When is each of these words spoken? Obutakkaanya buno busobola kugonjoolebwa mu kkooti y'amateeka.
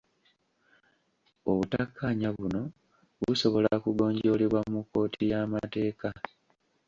Obutakkaanya 1.49 2.29
buno 2.37 2.61
busobola 3.21 3.71
kugonjoolebwa 3.83 4.59
mu 4.71 4.81
kkooti 4.83 5.23
y'amateeka. 5.31 6.07